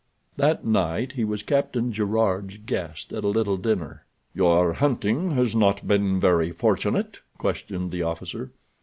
[0.35, 4.03] That night he was Captain Gerard's guest at a little dinner.
[4.33, 8.49] "Your hunting has not been very fortunate?" questioned the officer.